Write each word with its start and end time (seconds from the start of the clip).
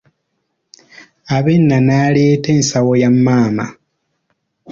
Abena 1.37 1.77
n'aleeta 1.85 2.49
ensawo 2.57 2.91
ya 3.01 3.09
maama. 3.23 3.65